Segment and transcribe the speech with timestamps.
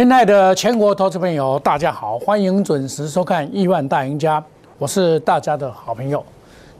[0.00, 4.40] 亲爱的全国投资朋友，大家好，欢迎准时收看《亿万大赢家》，
[4.78, 6.24] 我是大家的好朋友。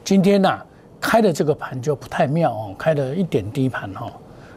[0.02, 0.58] 今天呢，
[0.98, 4.10] 开的这个盘就不太妙哦，开了一点低盘哈。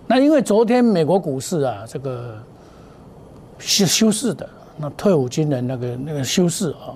[0.07, 2.37] 那因为昨天美国股市啊，这个
[3.57, 4.47] 是休市的，
[4.77, 6.95] 那退伍军人那个那个休市啊，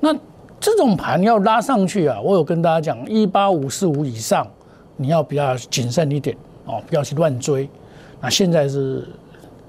[0.00, 0.14] 那
[0.60, 4.46] 这种盘要拉上去啊，我有跟大家讲，一八五四五以上，
[4.94, 7.66] 你要比较谨慎一点哦，不要去乱追。
[8.20, 9.08] 那现在是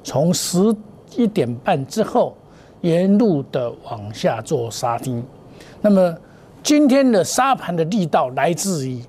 [0.04, 0.76] 从十
[1.16, 2.36] 一点半之后，
[2.82, 5.22] 沿路的往下做杀低。
[5.82, 6.16] 那么
[6.62, 9.02] 今天的沙盘的力道来自于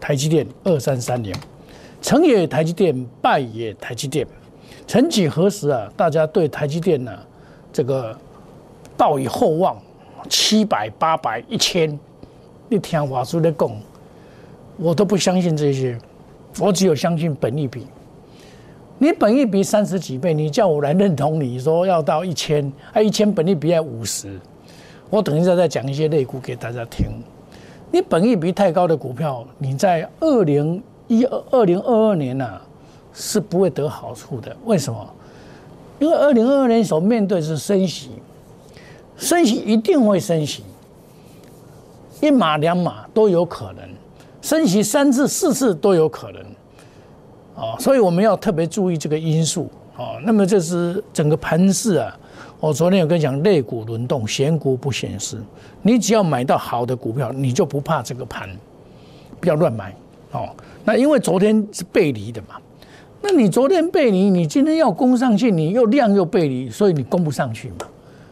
[0.00, 1.34] 台积电二三三零，
[2.02, 4.26] 成也台积电，败也台积电。
[4.86, 7.12] 曾几何时啊，大家对台积电呢
[7.72, 8.16] 这个
[8.96, 9.80] 抱以厚望，
[10.28, 11.98] 七百、八百、一千，
[12.68, 13.70] 你听华叔的讲，
[14.76, 15.98] 我都不相信这些，
[16.60, 17.86] 我只有相信本利比。
[19.04, 24.40] 你本益比三十几倍，你叫我来认同你说要到一千，啊一千本益比要五十，
[25.10, 27.08] 我等一下再讲一些类股给大家听。
[27.92, 32.58] 你本益比太高的股票，你在二零一二二零二二年呐
[33.12, 34.56] 是不会得好处的。
[34.64, 35.06] 为什么？
[35.98, 38.08] 因为二零二二年所面对是升息，
[39.18, 40.64] 升息一定会升息，
[42.22, 43.86] 一码两码都有可能，
[44.40, 46.42] 升息三次四次都有可能。
[47.54, 50.16] 哦，所以我们要特别注意这个因素哦。
[50.22, 52.16] 那么这是整个盘势啊。
[52.60, 55.38] 我昨天有跟你讲，类股轮动，闲股不显示。
[55.82, 58.48] 你只要买到好的股票，你就不怕这个盘，
[59.38, 59.94] 不要乱买
[60.32, 60.48] 哦。
[60.84, 62.56] 那因为昨天是背离的嘛，
[63.20, 67.86] 那你昨天背离，你今天要攻上去，你又量又背离，所以你攻不上去嘛。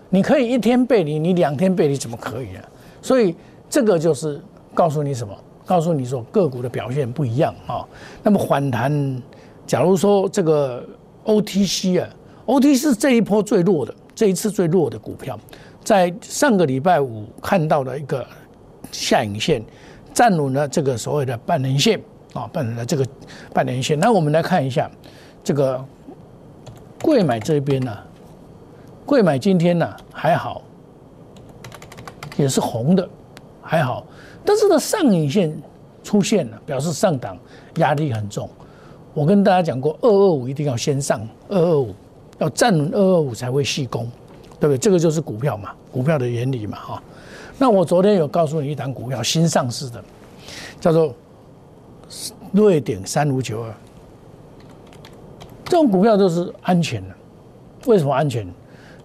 [0.08, 2.64] 你可以一天背离，你两天背离怎么可以啊？
[3.02, 3.34] 所以
[3.68, 4.40] 这个就是
[4.72, 5.34] 告诉你什么？
[5.64, 7.86] 告诉你说个股的表现不一样啊，
[8.22, 9.22] 那么反弹，
[9.66, 10.84] 假如说这个
[11.24, 12.08] OTC 啊
[12.46, 15.38] ，OTC 这一波最弱的，这一次最弱的股票，
[15.84, 18.26] 在上个礼拜五看到了一个
[18.90, 19.62] 下影线，
[20.12, 22.00] 站稳了这个所谓的半年线
[22.34, 23.06] 啊，半年的这个
[23.54, 23.98] 半年线。
[23.98, 24.90] 那我们来看一下
[25.44, 25.82] 这个
[27.00, 27.96] 贵买这边呢，
[29.06, 30.60] 贵买今天呢还好，
[32.36, 33.08] 也是红的，
[33.62, 34.04] 还好。
[34.44, 35.56] 但是呢上影线
[36.02, 37.38] 出现了，表示上档
[37.76, 38.48] 压力很重。
[39.14, 41.94] 我跟大家讲过，二二五一定要先上，二二五
[42.38, 44.10] 要站稳二二五才会细攻，
[44.58, 44.78] 对不对？
[44.78, 47.02] 这个就是股票嘛，股票的原理嘛，哈。
[47.58, 50.02] 那我昨天有告诉你一档股票新上市的，
[50.80, 51.14] 叫做
[52.52, 53.74] 瑞典三五九二，
[55.66, 57.14] 这种股票都是安全的。
[57.86, 58.46] 为什么安全？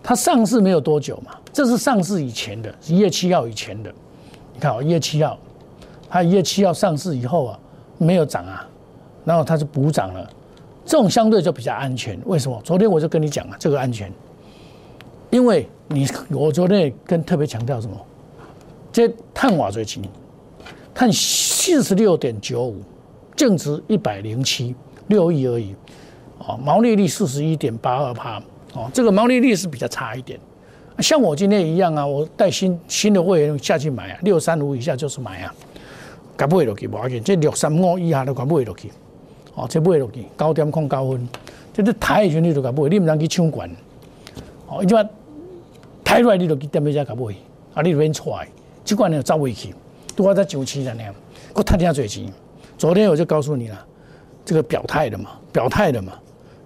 [0.02, 3.94] 它上市没有多久嘛，这是上市以前的，一月七号以前的。
[4.58, 5.38] 你看哦，一月七号，
[6.10, 7.60] 它一月七号上市以后啊，
[8.00, 8.68] 没有涨啊，
[9.24, 10.28] 然后它就补涨了，
[10.84, 12.20] 这种相对就比较安全。
[12.26, 12.60] 为什么？
[12.64, 14.12] 昨天我就跟你讲了，这个安全，
[15.30, 17.96] 因为你我昨天也跟特别强调什么？
[18.92, 20.04] 这碳瓦最轻，
[20.92, 22.82] 碳四十六点九五，
[23.36, 24.74] 净值一百零七
[25.06, 25.76] 六亿而已，
[26.40, 28.42] 哦，毛利率四十一点八二帕，
[28.74, 30.40] 哦，这个毛利率是比较差一点。
[31.00, 35.54] 像我今天一样啊，我带新新的会员下去买啊，六三五以下就是买啊，
[36.36, 38.92] 搞不会落去无要紧，这六三五以下都搞不会落去，
[39.54, 41.30] 哦，这不会落去，高点控高分，
[41.72, 43.70] 这你抬的时候你都搞不会，你唔能去抢管，
[44.68, 45.06] 哦，伊就话
[46.04, 47.36] 抬出来你就去点一下搞不会，
[47.76, 48.48] 啊，你边出来，
[48.84, 49.76] 这管你走回去，
[50.16, 51.04] 都我在九七了呢，
[51.54, 52.26] 我太听嘴钱，
[52.76, 53.86] 昨天我就告诉你了，
[54.44, 56.14] 这个表态的嘛，表态的嘛，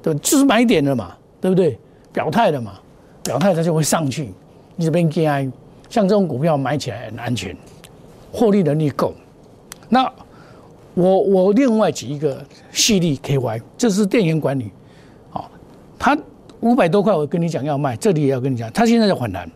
[0.01, 1.77] 对，就是买点的嘛，对不对？
[2.13, 2.79] 表态的嘛。
[3.23, 4.33] 表态它就会上去，
[4.75, 5.51] 你这边 GI，
[5.89, 7.55] 像这种股票买起来很安全，
[8.31, 9.13] 获利能力够。
[9.89, 10.11] 那
[10.93, 14.71] 我我另外举一个细粒 KY，这是电源管理，
[15.29, 15.51] 好，
[15.99, 16.17] 它
[16.61, 19.49] 五百多块，我跟你讲要卖，这里也要跟你讲，它现在在反弹，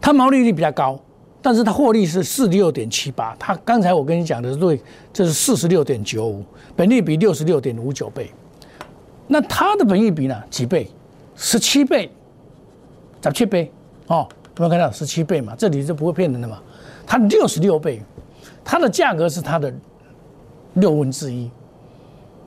[0.00, 0.98] 它毛利率比较高，
[1.42, 4.80] 但是它获利是四六点七八，它刚才我跟你讲的对，
[5.12, 6.44] 这是四十六点九五，
[6.74, 8.30] 本利比六十六点五九倍，
[9.26, 10.88] 那它的本益比呢几倍？
[11.36, 12.10] 十七倍。
[13.22, 13.70] 十七倍
[14.06, 14.26] 哦，
[14.56, 15.54] 有没有看到十七倍嘛？
[15.56, 16.58] 这里就不会骗人的嘛。
[17.06, 18.00] 它六十六倍，
[18.64, 19.72] 它的价格是它的
[20.74, 21.50] 六分之一。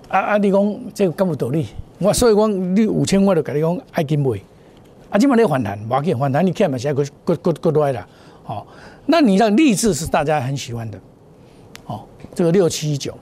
[0.07, 0.37] 啊啊！
[0.37, 1.67] 你讲这个咁有道理，
[1.99, 4.39] 我所以讲你五千我就跟你讲爱金买。
[5.09, 8.07] 啊，今晚你反弹，我给反弹，你看嘛，现在过过过过来了。
[8.45, 8.65] 哦，
[9.05, 10.99] 那你让励志是大家很喜欢的。
[11.85, 12.03] 哦，
[12.33, 13.17] 这个六七九，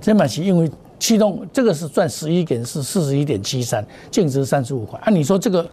[0.00, 4.98] 这买起因为启动这个是赚十一点四四十一点七三，净值三十五块。
[5.00, 5.68] 啊，你说这个？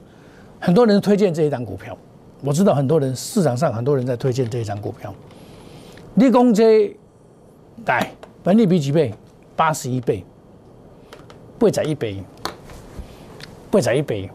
[0.60, 1.98] 很多人推荐这一张股票，
[2.42, 5.14] 我知道很多人市场上很多人在推荐这一张股票。
[6.16, 6.96] 立功这
[7.86, 8.12] 来，
[8.44, 9.14] 本利比几倍？
[9.56, 10.24] 八十一倍，
[11.58, 12.24] 不会在一倍，
[13.72, 14.30] 八十一倍，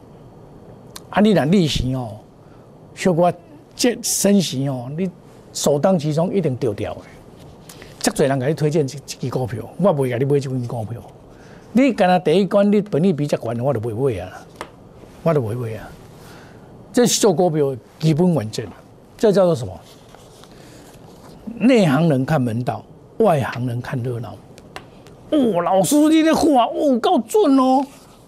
[1.10, 2.16] 啊，你若利息哦，
[2.94, 3.32] 小可
[3.76, 5.08] 这升息哦，你
[5.52, 7.00] 首当其冲一定丢掉的。
[8.00, 11.00] 这侪人给你推荐这这支股票，我袂甲你买这支股票。
[11.72, 14.44] 你敢那第一关你本利比较悬，我就袂买啊，
[15.22, 15.88] 我就袂买啊。
[16.92, 18.68] 这做股票基本稳健，
[19.16, 19.72] 这叫做什么？
[21.58, 22.84] 内行人看门道，
[23.18, 24.34] 外行人看热闹。
[25.30, 27.84] 哦，老师你的话哦够准哦，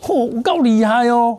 [0.09, 1.37] 哦够厉害哦。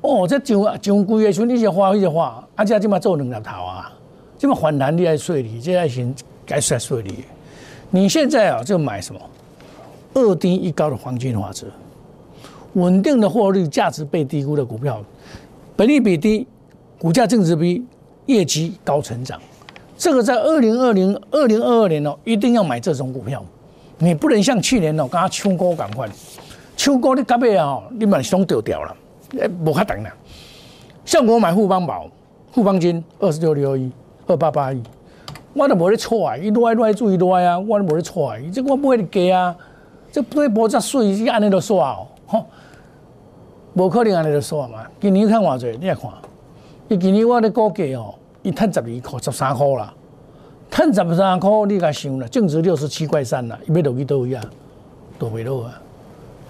[0.00, 3.92] 哦，这上上贵的时候你就花，你就花，啊，这即嘛做两粒头啊，
[4.38, 6.14] 即嘛反弹你爱税你，这爱先
[6.46, 7.24] 该税税你。
[7.90, 9.20] 你现在啊就买什么？
[10.14, 11.66] 二低一高的黄金法则，
[12.72, 15.02] 稳定的获利，价值被低估的股票。
[15.80, 16.46] 本利比低，
[16.98, 17.82] 股价净值比，
[18.26, 19.40] 业绩高成长，
[19.96, 23.42] 这个在二零二零、二零二二年哦，一定要买这种股票。
[23.96, 26.06] 你不能像去年哦，刚刚抢高赶快，
[26.76, 28.96] 抢高你隔尾啊，你买想丢掉了，
[29.40, 30.10] 哎，无可等了。
[31.06, 32.06] 像我买富邦宝、
[32.52, 33.90] 富邦金二十六六一、
[34.26, 34.82] 二八八一，
[35.54, 39.56] 我都无咧错啊，一落来注意落啊，我都无咧错啊，这我不会加啊，
[40.12, 42.46] 这不会无遮水，是安尼都刷哦，吼。
[43.80, 44.84] 无可能安尼就算嘛？
[45.00, 46.10] 今年看偌济，你来看，
[46.88, 49.94] 伊今年我咧估计哦，伊趁十二块、十三块啦，
[50.70, 54.44] 趁十三块，你甲想啦，净值六十七块三啦，伊要落去倒位啊？
[55.18, 55.80] 倒袂落啊！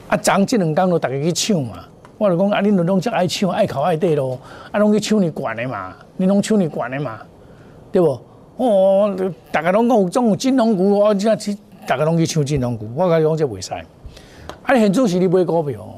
[0.08, 1.84] 啊，昨即两工都逐个去抢嘛，
[2.18, 4.36] 我就讲啊，恁拢只爱抢，爱考爱跌咯，
[4.72, 7.20] 啊，拢去抢你管的嘛，恁拢抢你管的嘛，
[7.92, 8.20] 对不？
[8.56, 11.54] 哦，逐个拢讲有种有金融股，我只去，
[11.86, 13.72] 逐个拢去抢金融股，我甲你讲这袂使。
[13.72, 15.89] 啊，现主是你买股票。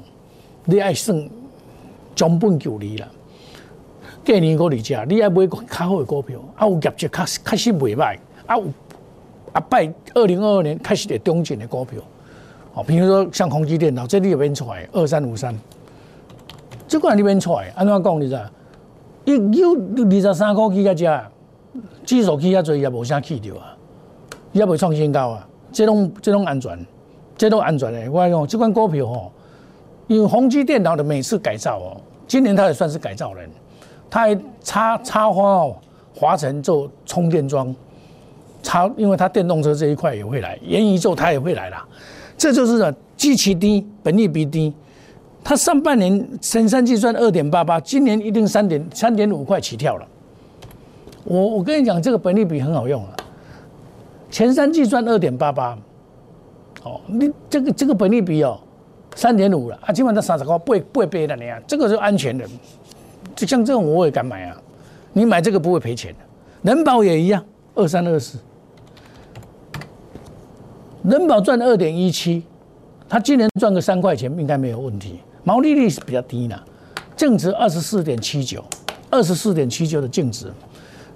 [0.64, 1.29] 你爱算
[2.14, 3.09] 将本求利啦，
[4.25, 8.17] 过年过日食，你爱买较好的股票，啊有业绩确确实袂歹，
[8.47, 8.64] 啊有
[9.53, 12.00] 啊拜二零二二年开始的中景的股票，
[12.75, 15.53] 哦，比如说像宏基电脑，这里有边出来二三五三，
[16.87, 18.41] 这款你边出来，安怎讲你知？
[19.25, 21.29] 一有二十三块起个价，
[22.05, 23.76] 指数起遐侪也无啥起着啊，
[24.53, 26.87] 也未创新高啊，这拢这拢安全，
[27.37, 29.32] 这拢安全的，我讲这款股票吼。
[30.09, 31.97] 因为宏基电脑的每次改造哦，
[32.27, 33.49] 今年他也算是改造人，
[34.11, 35.77] 他还插插花哦，
[36.15, 37.75] 华晨做充电桩，
[38.63, 41.87] 插，因为他电动车这一块也会来，元宇宙他也会来啦，
[42.37, 44.75] 这就是呢，基期低，本利比低，
[45.43, 50.07] 他上半年前三季赚二点八八，今年一定三点三点五块起跳了。
[51.25, 53.17] 我我跟你讲，这个本利比很好用啊，
[54.31, 55.79] 前三季赚二点八八，
[56.83, 58.59] 哦，你这个这个本利比哦。
[59.14, 62.44] 三点五了啊，基本上三十块不会不会背的你看，这个是安全的，
[63.37, 64.56] 就像这种我也敢买啊。
[65.12, 67.44] 你买这个不会赔钱的，人保也一样，
[67.75, 68.38] 二三二四，
[71.03, 72.43] 人保赚二点一七，
[73.09, 76.58] 他今年赚个三块钱应该没有问题，毛利率是比较低呢，
[77.15, 78.65] 净值二十四点七九，
[79.11, 80.50] 二十四点七九的净值，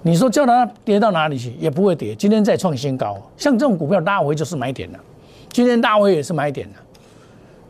[0.03, 4.99] 你说叫它跌到哪里去也不会跌，今天再创新高，像这种股票拉回就是买点了，
[5.51, 6.75] 今天拉回也是买点了。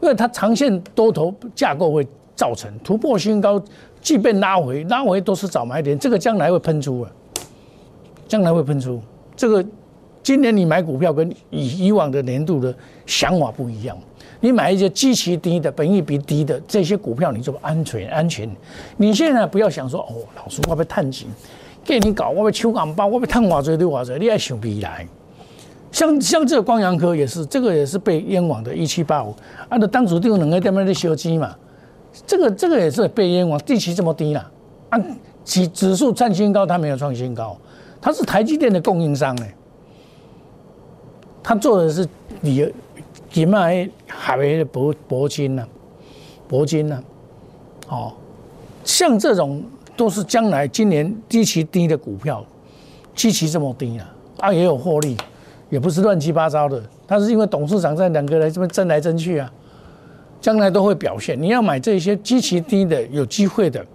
[0.02, 3.62] 因为它长线多头架构会造成突破新高，
[4.02, 7.12] 即便拉回，拉回都是早买点，这个将来会喷出啊，
[8.28, 9.02] 将来会喷出。
[9.36, 9.66] 这个
[10.22, 12.74] 今年你买股票跟以以往的年度的
[13.06, 13.98] 想法不一样，
[14.40, 18.50] 你买一些极其低的、本益比低的这些股票，你就安全安全。
[18.98, 21.28] 你现在不要想说哦，老师我要探钱，
[21.84, 25.08] 给你搞我要抢红包，我要探偌济对偌济，你要想未来。
[25.92, 29.34] 像像这个光阳科也是，这个也是被冤枉的，一七八五，
[29.70, 31.56] 按照当初定两个点么的修机嘛，
[32.26, 34.52] 这个这个也是被冤枉，地期这么低了，
[34.90, 37.58] 按指指数创新高，它没有创新高，
[38.02, 39.46] 它是台积电的供应商呢，
[41.42, 42.08] 他做的是
[42.42, 42.72] 锂，
[43.32, 43.58] 什么
[44.08, 45.66] 海维的铂铂金呢，
[46.50, 47.02] 铂金呢，
[47.88, 48.14] 哦，
[48.84, 49.64] 像这种
[49.96, 52.46] 都是将来今年低期低的股票，
[53.16, 54.08] 基期这么低了，
[54.40, 55.16] 啊也有获利。
[55.70, 59.52] 也不是乱七八糟的，他是因为董事长在两个人这边争来争去啊，
[60.40, 61.40] 将来都会表现。
[61.42, 63.86] 你要买这些极其低的、有机会的，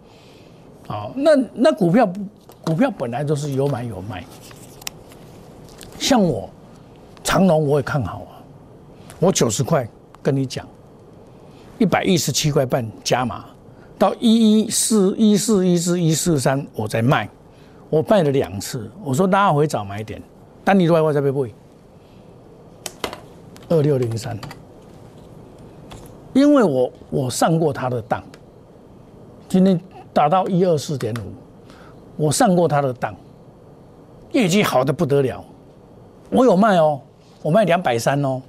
[0.87, 2.07] 啊，那那股票
[2.62, 4.23] 股票本来都是有买有卖。
[5.99, 6.50] 像我
[7.25, 8.37] 长隆我也看好啊，
[9.19, 9.88] 我九十块
[10.21, 10.67] 跟你讲，
[11.79, 13.47] 一百一十七块半加码，
[13.99, 17.26] 到一一四一四一四一四三我在卖，
[17.88, 20.21] 我卖了两次，我说拉回早买点，
[20.62, 21.47] 但你外外在被不？
[23.73, 24.38] 二六零三，
[26.35, 28.23] 因为我我上过他的当，
[29.49, 29.81] 今天
[30.12, 31.33] 达到一二四点五，
[32.23, 33.17] 我上过他的当，
[34.33, 35.43] 业绩好的不得了，
[36.29, 37.00] 我有卖哦，
[37.41, 38.43] 我卖两百三哦，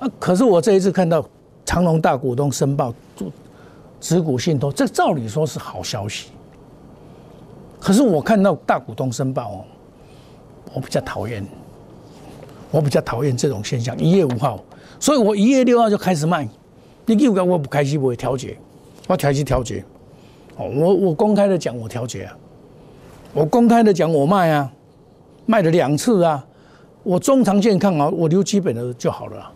[0.00, 1.24] 啊，可是我这一次看到
[1.64, 2.92] 长隆大股东申报
[4.00, 6.30] 持股信托，这照理说是好消息。
[7.78, 9.64] 可是我看到大股东申报哦，
[10.74, 11.46] 我比较讨厌，
[12.72, 13.96] 我比较讨厌这种现象。
[13.98, 14.60] 一月五号，
[14.98, 16.48] 所以我一月六号就开始卖。
[17.06, 18.56] 你给我我不开心，我会调节，
[19.06, 19.84] 我调节调节。
[20.56, 22.36] 哦，我我公开的讲我调节啊，
[23.32, 24.72] 我公开的讲我卖啊，
[25.46, 26.44] 卖了两次啊，
[27.02, 29.50] 我中长线看好，我留基本的就好了。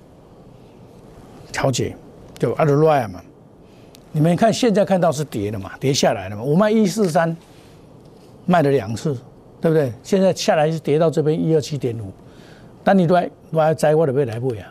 [1.53, 1.95] 调节
[2.39, 3.21] 就阿德瑞嘛，
[4.13, 7.35] 你们看现在看到是跌的嘛，跌下来了嘛，我卖一四三，
[8.45, 9.17] 卖了两次，
[9.61, 9.93] 对不对？
[10.03, 12.11] 现在下来是跌到这边一二七点五，
[12.87, 14.65] 但你都还都还摘我的未来不呀？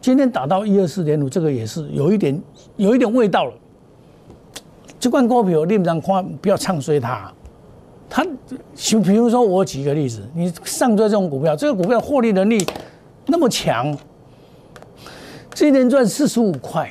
[0.00, 2.42] 今天打到一二四点五，这个也是有一点
[2.74, 3.52] 有一点味道了。
[4.98, 7.32] 这罐股票你不能看，不要唱衰它。
[8.10, 8.26] 它
[8.74, 12.66] 就比如说我举个例子，你上追这种股票，这个股票获利能力
[13.26, 13.96] 那么强，
[15.54, 16.90] 今年赚四十五块，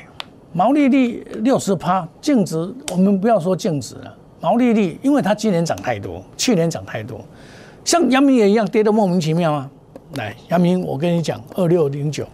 [0.53, 2.57] 毛利率六十趴，净值
[2.93, 7.19] 我们不要说净值了，毛利率，因为它今年涨太多，去年涨太多，
[7.83, 9.69] 像阳明也一样跌得莫名其妙啊。
[10.15, 12.25] 来，阳明，我跟你讲，二六零九。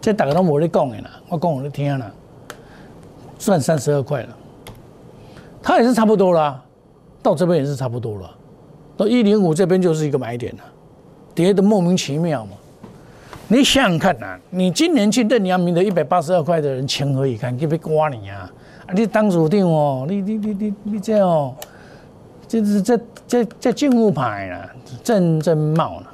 [0.00, 2.10] 这大家都无咧讲的啦，我讲我咧听啦，
[3.38, 4.28] 赚三十二块了，
[5.60, 6.62] 它也是差不多啦，
[7.22, 8.30] 到这边也是差不多了，
[8.96, 10.62] 到一零五这边就是一个买点了，
[11.34, 12.52] 跌的莫名其妙嘛。
[13.48, 17.56] 你想想看呐，你今年去认阳明的一百八十二块的人情何以堪？
[17.56, 18.50] 就被刮你啊！
[18.86, 21.54] 啊，你当主定哦，你你你你你这样，
[22.46, 24.70] 这是这这这政府牌啦，
[25.02, 26.12] 正正冒啦，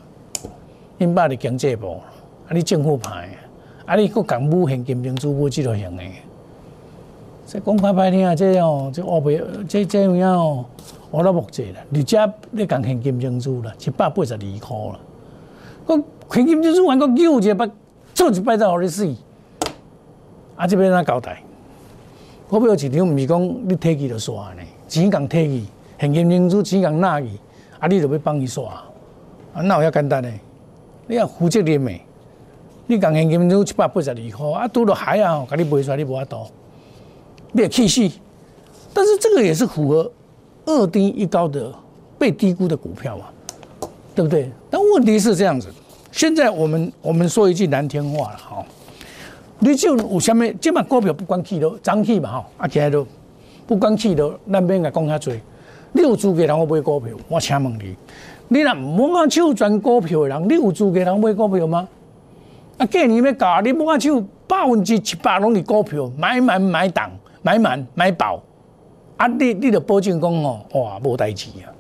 [0.99, 2.01] 因把你经济部，
[2.49, 3.29] 啊，你政府牌。
[3.87, 3.97] 啊！
[3.97, 6.15] 你佫讲武现金明珠买即类型诶，
[7.47, 8.35] 这讲歹歹听啊！
[8.35, 10.65] 这哦，这乌白，这这样哦，
[11.11, 11.81] 我都目济啦。
[11.91, 14.99] 你家你讲现金明珠啦，一百八十二块啦。
[15.85, 17.71] 我现金明珠还佫又一百，
[18.15, 19.07] 做一摆再互你死。
[20.57, 20.67] 啊！
[20.67, 21.43] 这边哪交代？
[22.49, 25.65] 股票市场毋是讲你提起就刷呢，钱共退去，
[26.01, 27.29] 现金明珠钱共纳去，
[27.81, 27.87] 啊！
[27.87, 28.83] 你就要帮伊刷，
[29.53, 29.61] 啊！
[29.61, 30.31] 哪有遐简单呢？
[31.07, 32.01] 你要负责任诶。
[32.87, 36.47] 你讲现金都七百八十二块，啊，拄到海啊，给你卖出来你无法度，
[37.53, 38.11] 你也气死。
[38.93, 40.13] 但是这个也是符合
[40.67, 41.73] 二低一高的
[42.19, 43.25] 被低估的股票嘛，
[44.15, 44.51] 对不对？
[44.71, 45.69] 但问题是这样子，
[46.13, 48.65] 现在我们我们说一句难听话了，哈，
[49.59, 50.55] 你就有啥物？
[50.61, 53.07] 这把股票不管去都涨起嘛，哈，啊，起来都
[53.67, 55.35] 不管去都，咱免甲讲遐多。
[55.93, 57.15] 你有资格让我买股票？
[57.29, 57.97] 我请问你，
[58.49, 61.89] 你若毋摸下手赚股票的人，你有资格让买股票吗？
[62.79, 67.11] 啊，过年要搞，你摸下手百分之七八拢是股票，买满买档，
[67.43, 68.43] 买满买爆。
[69.17, 71.71] 啊，你你著保证讲哦，哇，无代志啊！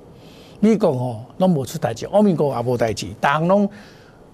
[0.61, 3.69] 美国哦，拢无出代志，欧美国也无代志，大行拢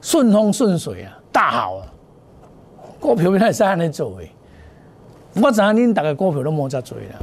[0.02, 1.86] 顺风顺水啊，大好啊！
[3.00, 4.30] 股票哪会使安尼做诶？
[5.42, 7.16] 我知影恁逐个股票拢无遮做啦，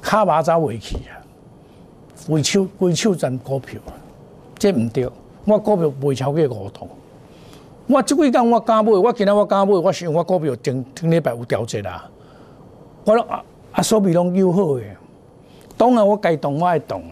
[0.00, 1.20] 卡巴走袂去啊，
[2.28, 3.92] 为手为手赚股票啊，
[4.60, 5.08] 这毋对。
[5.46, 6.86] 我股票未超过五档。
[7.88, 12.08] 我即几工我敢买，我今仔我敢买，我想我股票顶顶礼拜有调节啦。
[13.04, 14.96] 我拢啊啊，所比拢友好诶，
[15.76, 17.02] 当然我该动我会动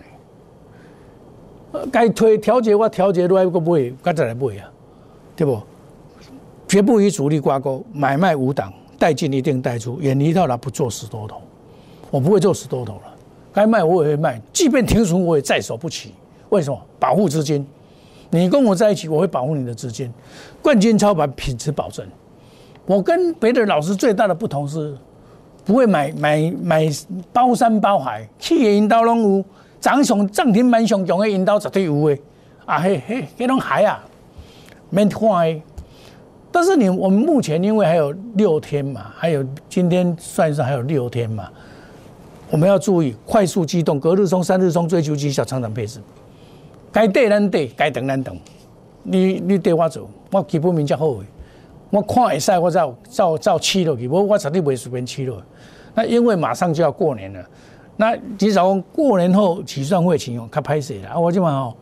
[1.73, 4.71] 诶，该推调节我调节都爱个买，我再来买啊，
[5.35, 5.61] 对不？
[6.69, 11.41] 绝不与主力挂钩，买卖无档，带进一定带出，远离到了不做死多头，
[12.11, 13.15] 我不会做死多头了。
[13.53, 16.13] 该卖我也会卖，即便停损我也在所不惜。
[16.51, 16.81] 为什么？
[16.99, 17.67] 保护资金。
[18.31, 20.13] 你跟我在一起，我会保护你的资金。
[20.61, 22.07] 冠军操盘品质保证。
[22.85, 24.97] 我跟别的老师最大的不同是，
[25.65, 26.91] 不会买买买
[27.33, 29.45] 包山包海，企业引导拢有，
[29.81, 32.19] 涨上涨停板上强的引导绝对有的。
[32.67, 34.05] 啊嘿嘿，那种海啊，
[34.91, 35.63] 免看的。
[36.51, 41.49] 但是你我们目前因为还有六天嘛，还有今天算上还有六天嘛，
[42.51, 46.01] 我们要注意快速机动，隔日冲、三日冲，追求绩效、长长配置。
[46.93, 48.37] 该跌咱跌，该等咱等。
[49.03, 51.27] 你你对我做，我基本面较好诶。
[51.91, 55.43] 我看会使，我照照照起落去，无我绝对袂随便起落。
[55.95, 57.43] 那因为马上就要过年了，
[57.97, 61.13] 那至少过年后起算会请用较歹势啦。
[61.15, 61.77] 啊，我即嘛吼，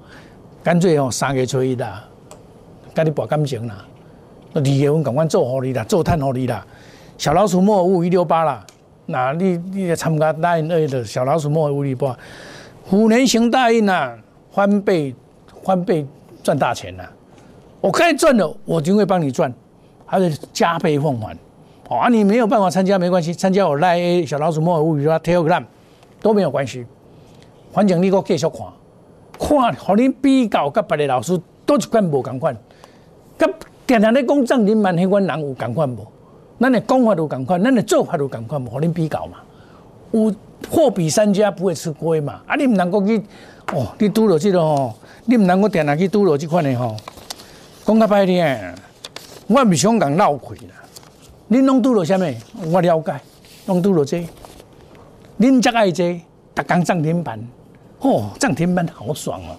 [0.63, 2.05] 干脆吼三月初一啦，
[2.95, 3.85] 甲你博感情啦。
[4.55, 6.65] 二月份赶快做好你啦，做探好你啦。
[7.19, 8.65] 小老鼠莫五一六八啦，
[9.07, 12.17] 那你你参加大运二的小老鼠莫五一六八，
[12.85, 14.17] 虎年行大运呐。
[14.57, 15.15] 翻倍，
[15.63, 16.07] 翻倍
[16.43, 17.05] 赚大钱了！
[17.79, 19.53] 我该赚的，我就会帮你赚，
[20.07, 21.37] 还是加倍奉还。
[21.91, 25.63] 哦，啊，你没有办法参加没关系，参加我赖 A 小老鼠莫尔物语啊，Telegram
[26.23, 26.87] 都没有关系。
[27.71, 28.67] 反正你个继续看，
[29.39, 32.57] 看和你比较，跟别的老师都一款无共款。
[33.37, 33.55] 跟
[33.87, 35.99] 常常咧讲涨停板迄款人有共款无？
[36.59, 39.37] 咱的讲法都共款，咱的做法都共款，互恁比较嘛。
[40.13, 40.35] 有
[40.71, 42.41] 货比三家不会吃亏嘛？
[42.47, 43.23] 啊，你毋能够去
[43.73, 44.95] 哦，你拄着即个吼，
[45.25, 46.97] 你毋能够定定去拄着即款的吼。
[47.85, 48.45] 讲较歹听，
[49.49, 50.75] 我毋想讲闹亏啦。
[51.51, 52.35] 恁拢拄着啥物？
[52.73, 53.21] 我了解，
[53.67, 54.27] 拢拄着这。
[55.39, 56.21] 恁则爱这，
[56.55, 57.39] 逐工涨停板，
[58.01, 59.57] 哦，涨停板好爽哦。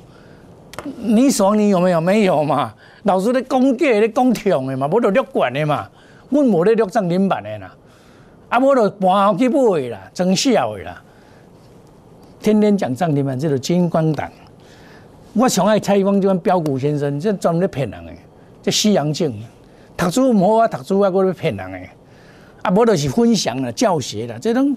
[0.98, 2.00] 你爽你有没有？
[2.00, 2.74] 没有嘛。
[3.04, 5.88] 老师咧讲假咧讲强的嘛，无得录管的嘛。
[6.30, 7.74] 阮无咧录涨停板的啦，
[8.50, 11.02] 啊，无就盘后去买啦，装笑的啦。
[12.48, 14.32] 天天讲涨停板，这个金光党。
[15.34, 18.12] 我上爱采访这款标股先生，这专门骗人的，
[18.64, 19.38] 这西洋镜，
[19.98, 21.78] 读书唔好啊，读书啊，搁咧骗人的。
[22.62, 24.74] 啊，无就是分享啦，教学啦，这种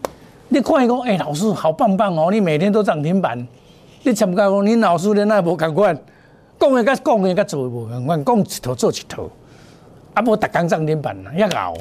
[0.48, 3.38] 你看伊讲，哎，老师好棒棒哦，你每天都涨停板。
[4.02, 5.96] 你参加讲，恁老师咧那无共款，
[6.58, 9.30] 讲的甲讲的甲做无共款，讲一套做一套，
[10.14, 11.76] 啊无逐工涨停板啊，遐熬，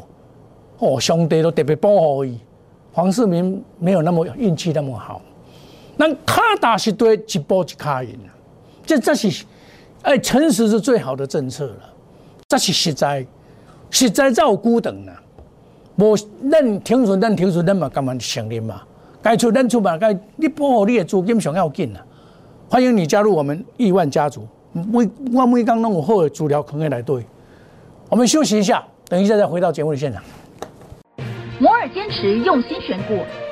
[0.78, 2.38] 哦，上帝都特别保护伊。
[2.92, 5.20] 黄世明没有那么运气那么好，
[6.00, 8.18] 咱卡打是对一波一卡赢，
[8.86, 9.46] 这这是
[10.04, 11.94] 哎，诚实是最好的政策了，
[12.48, 13.28] 这是实在，
[13.92, 15.12] 实在有孤等啊，
[15.98, 16.16] 无
[16.50, 18.82] 咱听说咱听说咱嘛甘愿承认嘛，
[19.22, 22.00] 该出咱出嘛，该你保护你的资金上要紧啊。
[22.70, 24.48] 欢迎你加入我们亿万家族。
[24.72, 27.26] 每我每刚弄我后的资料可以来对。
[28.08, 30.24] 我们休息一下，等一下再回到节目的现场。
[31.60, 33.20] 摩尔坚持用心选股，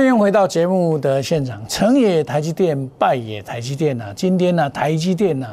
[0.00, 1.62] 欢迎回到节目的现场。
[1.68, 4.06] 成也台积电，败也台积电呐。
[4.16, 5.46] 今天呢，台积电呐，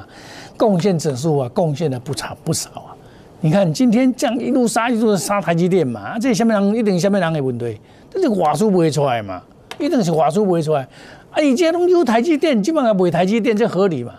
[0.55, 2.95] 贡献指数啊，贡献的不差不少啊。
[3.41, 5.99] 你看今天这样一路杀，一路杀台积电嘛。
[5.99, 7.77] 啊，这下面人一定下面人的问题，
[8.09, 9.43] 这是话术不会出来嘛？
[9.79, 10.87] 一定是话术不会出来。
[11.31, 14.13] 啊，以前拢有台积电，基本上卖台积电这合理嘛？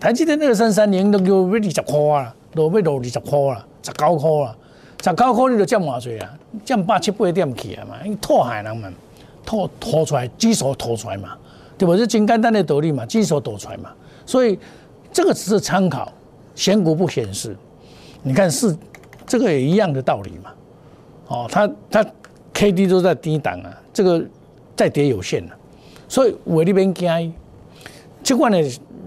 [0.00, 4.56] 台积电二三三年都要要二十块啊，都要落二十块啊，十九块啊，
[5.04, 6.32] 十九块你就降偌济啊？
[6.64, 7.96] 降八七八点去啊嘛？
[8.06, 8.88] 因拖害人嘛。
[9.44, 11.36] 吐吐出来，基数吐出来嘛，
[11.76, 11.96] 对不？
[11.96, 13.90] 是真简单的道理嘛，基数吐出来嘛。
[14.26, 14.58] 所以
[15.12, 16.10] 这个只是参考，
[16.54, 17.56] 选股不显示。
[18.22, 18.74] 你看是
[19.26, 20.50] 这个也一样的道理嘛。
[21.28, 22.04] 哦，它它
[22.52, 24.24] K D 都在低档啊，这个
[24.74, 25.52] 再跌有限了。
[26.08, 27.32] 所以我那边惊，
[28.22, 28.58] 这款呢，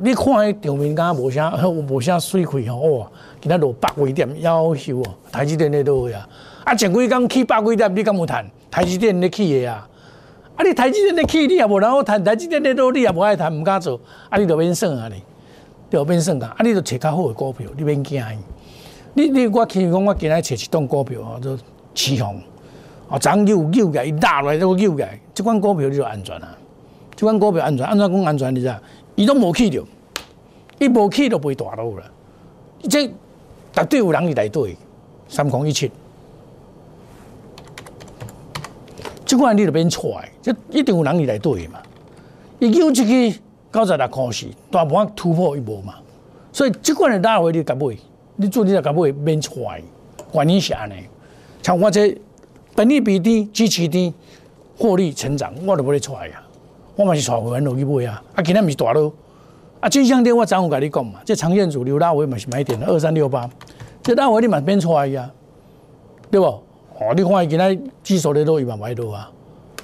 [0.02, 6.28] 你看迄场面刚无啥 无啥水亏吼，哇，今仔落百几点，夭寿哦，台积电咧都会啊，
[6.64, 8.46] 啊前几工起百几点，你敢有谈？
[8.70, 9.88] 台积电咧起的啊？
[10.58, 10.64] 啊！
[10.66, 14.00] 你台积电的起，你也无然后谈台积电的多，你也无爱谈，唔敢做。
[14.30, 14.38] 啊！
[14.38, 15.08] 你就免算啊！
[15.08, 15.22] 你，
[15.90, 16.56] 就免算啊！
[16.58, 16.64] 啊！
[16.64, 18.22] 你就找较好的股票，你免惊。
[19.14, 21.58] 你你我听讲，我今仔找一档股票哦，做
[21.94, 22.42] 起红，
[23.08, 26.58] 哦，涨又又个，一大来都又个，这款股票你就安全啊！
[27.16, 28.54] 这款股票安全，安怎讲安全？
[28.54, 28.76] 你知？
[29.16, 29.84] 伊都无起着，
[30.80, 32.04] 伊无起就袂大路了。
[32.90, 33.08] 这
[33.74, 34.76] 绝对有人去来对，
[35.28, 35.92] 三空一七。
[39.28, 41.80] 即款你就免出来，这一定有人来对嘛。
[42.60, 43.38] 伊有这个
[43.72, 45.96] 九十六块四，大盘突破一波嘛。
[46.54, 47.96] 所以即款的拉回你敢买？
[48.38, 49.82] 你做你就敢买免出来，
[50.34, 50.94] 原因是安尼。
[51.62, 52.18] 像我这
[52.74, 54.14] 本利比低、支持低、
[54.78, 56.42] 获利成长，我都不会出来呀。
[56.96, 58.24] 我嘛是带会员落去买啊。
[58.34, 59.14] 啊，今天毋是大咯。
[59.82, 63.48] 啊，金项店我昨有甲你讲嘛，这常见主流拉回嘛是买点二三六八，
[64.02, 65.30] 这拉回你嘛免出来呀，
[66.32, 66.64] 对不？
[67.00, 69.30] 哦，你看伊今仔指数咧都一万买多啊，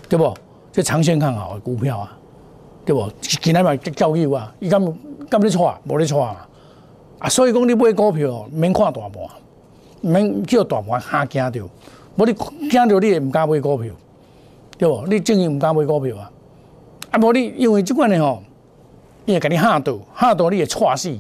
[0.09, 0.33] 对不？
[0.71, 2.17] 这长线看好的股票啊，
[2.83, 3.07] 对不？
[3.21, 4.83] 今仔嘛教育啊，伊敢
[5.29, 6.47] 敢咧错，无咧错啊。
[7.19, 9.13] 啊，所以讲你买股票免看大盘，
[10.01, 11.69] 免叫大盘吓惊着，
[12.15, 12.33] 无你
[12.67, 13.93] 惊着你也毋敢买股票，
[14.79, 15.05] 对不？
[15.05, 16.31] 你正经毋敢买股票啊。
[17.11, 18.41] 啊，无你因为即款的吼，
[19.25, 21.15] 伊会甲你吓到，吓到你会错死。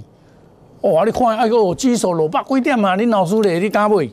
[0.81, 2.95] 哦，你看哎呦，指数落百几点啊？
[2.95, 4.09] 你老师咧，你敢买？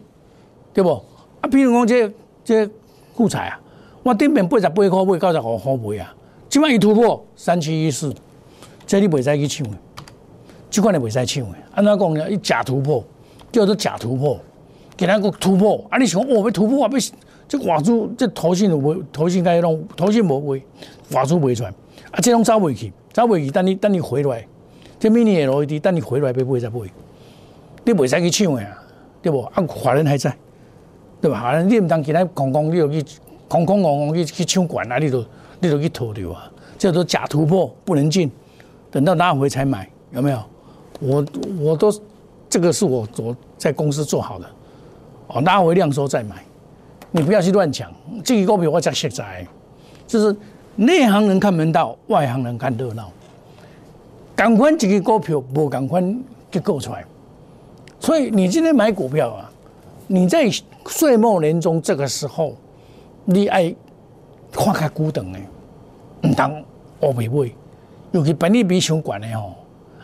[0.75, 1.03] 对不？
[1.41, 2.13] 啊，比如讲这
[2.45, 2.71] 这
[3.15, 3.61] 富彩啊，
[4.03, 6.15] 我顶面八十八块买九十五块买啊，
[6.49, 8.15] 即摆伊突破三七一四，
[8.87, 9.77] 这你袂使去抢的，
[10.69, 11.57] 即款你袂使抢的。
[11.75, 12.31] 安怎讲呢？
[12.31, 13.05] 伊假突破，
[13.53, 14.39] 叫做假突破，
[14.97, 15.85] 给咱个突破。
[15.91, 16.99] 啊，你想哦，要突破啊，要
[17.49, 20.63] 这外资这头信无头信该拢头信无卖，
[21.13, 21.71] 外资卖出来，
[22.11, 24.47] 啊，这拢走袂去，走袂去，等你等你回来，
[24.99, 26.81] 这 mini LED 等你回来要买再买，
[27.85, 28.83] 你袂使去抢的啊，
[29.23, 29.41] 对不？
[29.41, 30.37] 啊，华人还在，
[31.21, 31.41] 对吧？
[31.41, 33.05] 华人你毋当今日空空，你又去
[33.49, 35.25] 空空空空去去抢管啊，你都
[35.61, 38.31] 你都去偷掉啊，叫做假突破，不能进，
[38.91, 40.43] 等到拉回才买，有没有？
[41.01, 41.25] 我
[41.61, 41.93] 我都
[42.49, 44.47] 这个是我我在公司做好的，
[45.29, 46.37] 哦，拉回量收再买。
[47.11, 47.93] 你不要去乱讲，
[48.25, 49.47] 这个股票我讲实在，
[50.07, 50.35] 就是
[50.77, 53.11] 内行人看门道，外行人看热闹。
[54.37, 56.03] 赶快这个股票不赶快
[56.51, 57.05] 就够出来，
[57.99, 59.50] 所以你今天买股票啊，
[60.13, 60.51] 你在
[60.87, 62.57] 岁末年终这个时候，
[63.27, 63.73] 你爱
[64.51, 65.39] 看开股等的，
[66.23, 66.53] 唔当
[67.03, 67.49] 乌白买，
[68.11, 69.55] 尤其本利比上悬的吼，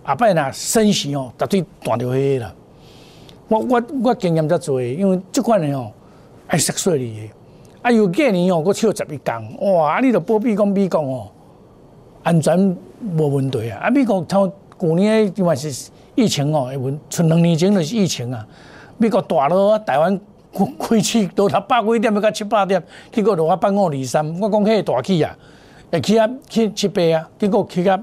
[0.04, 2.54] 阿摆那升息哦，绝对断掉黑啦。
[3.48, 5.90] 我我我经验在做，因为这款人哦。
[6.46, 7.28] 爱十岁哩，
[7.82, 9.94] 啊有过年哦，我超十一工，哇！
[9.94, 11.28] 啊，你著保庇讲美国哦，
[12.22, 12.56] 安全
[13.18, 13.80] 无问题啊。
[13.82, 18.46] 啊，美国从旧年诶因为是疫情哦，问从两年前就是疫情啊。
[18.98, 20.20] 美国大佬啊，台湾
[20.78, 22.82] 开市都他百几点要到七八点，
[23.12, 25.36] 结果就我办五二三，我讲迄个大起啊，
[25.90, 28.00] 会起啊去七八啊，结果起啊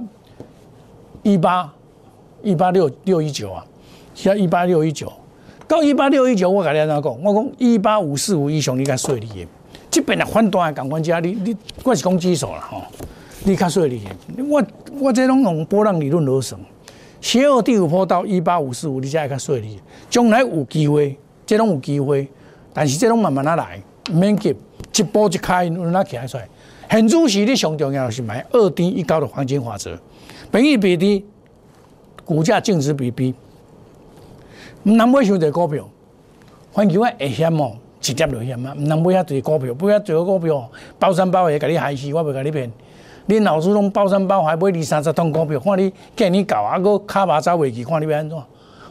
[1.24, 1.74] 一八
[2.42, 3.66] 一八六六一九啊，
[4.14, 5.12] 起啊一八六一九。
[5.66, 7.24] 到一八六一九，我甲你安怎讲？
[7.24, 9.48] 我讲一八五四五以上，你较顺利的。
[9.90, 12.82] 这边啊反弹的港关家，你你我是讲指数啦吼，
[13.46, 14.44] 你较顺利的。
[14.44, 14.62] 我
[15.00, 16.60] 我这种用波浪理论而算，
[17.24, 19.80] 邪恶第五波到一八五四五，你才会较顺利。
[20.10, 22.28] 将来有机会，这种有机会，
[22.74, 23.82] 但是这种慢慢啊来，
[24.12, 24.54] 免急，
[24.94, 26.46] 一波一开，有哪起来出来？
[26.90, 29.98] 很主席，你上重要是买二低一高的黄金法则，
[30.52, 31.26] 本益比低，
[32.26, 33.34] 股价净值比低。
[34.84, 35.90] 唔能买上这股票，
[36.74, 38.74] 环球啊会险哦，直接就险啊！
[38.78, 42.70] 唔能买遐侪股票，买遐侪个股票，包山包海甲你害死，我袂甲你骗。
[43.28, 48.38] 恁老师拢包山包海买二三十桶股票，看你今年搞，啊个卡巴走袂去，看你要安怎？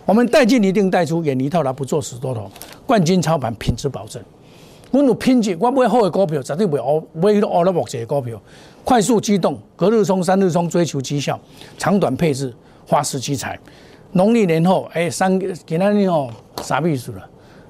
[0.04, 2.50] 我们带进一定带出，远离套牢，不做死多头，
[2.86, 4.22] 冠军操盘，品质保证。
[4.90, 8.40] 我有品质，我买好的股票，绝对袂乌买迄个乌了木个股票。
[8.84, 11.38] 快速机动，隔日冲、三日冲，追求绩效，
[11.78, 12.52] 长短配置，
[12.86, 13.58] 花式积财。
[14.12, 16.28] 农历年后，哎，三今仔日哦，
[16.62, 17.22] 啥意思了？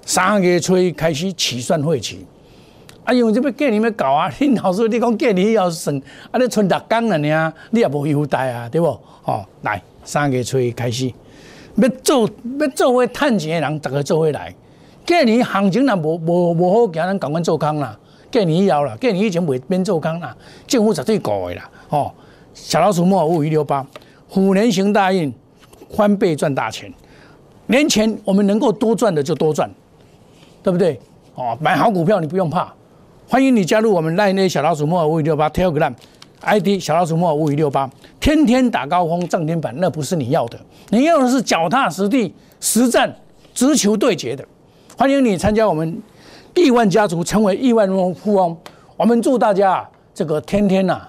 [0.04, 2.26] 三月初开始起算会期，
[3.04, 5.96] 啊，因为这要过年要搞啊， 你老师你讲过年要算，
[6.30, 8.86] 啊，你剩六工了呢，你也无优待啊，对不？
[9.24, 11.12] 哦，来，三月初开始，
[11.76, 12.28] 要做
[12.60, 14.54] 要做伙趁钱的人，逐个做伙来。
[15.06, 17.98] 过年行情若无无无好，行咱赶快做工啦。
[18.32, 20.36] 过年以后啦，过年以前袂免做工啦，
[20.66, 21.70] 政府绝对顾的啦。
[21.88, 22.12] 哦，
[22.54, 23.86] 小老鼠莫五一六八，
[24.28, 25.32] 虎年行大运。
[25.94, 26.90] 翻倍赚大钱，
[27.66, 29.70] 年前我们能够多赚的就多赚，
[30.62, 30.98] 对不对？
[31.34, 32.72] 哦，买好股票你不用怕，
[33.32, 35.90] 欢迎你加入我们赖内小老鼠莫尔五五六八 Telegram
[36.42, 37.90] ID 小老鼠莫尔五五六八，
[38.20, 43.10] 天天打高空涨停板，那不是你要的，你要的是脚踏实地实战
[43.54, 44.46] 直球对决的。
[44.98, 45.98] 欢迎你参加我们
[46.54, 48.54] 亿万家族，成为亿万富翁。
[48.98, 51.00] 我们祝大家这个天天呐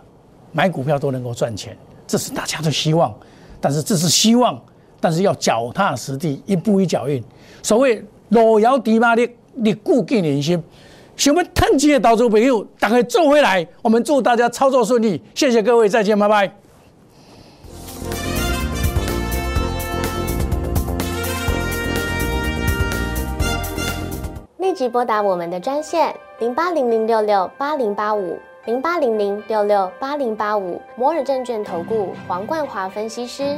[0.54, 3.14] 买股票都能够赚钱，这是大家的希望，
[3.60, 4.58] 但是这是希望。
[5.02, 7.22] 但是要脚踏实地，一步一脚印。
[7.62, 10.64] 所谓路遥知马力，力固见人心。
[11.16, 13.66] 想要趁钱的投资朋友，大家做回来。
[13.82, 16.52] 我们祝大家操作顺利，谢谢各位，再见，拜拜。
[24.58, 33.58] 立即拨打我们的专线零八零零六六八零八五零八零零六六八零八五摩尔证券投顾黄冠华分析师。